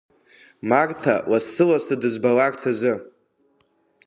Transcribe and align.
Марҭа 0.69 1.13
лассы-лассы 1.31 1.95
дызбаларц 2.01 2.61
азы. 2.69 2.93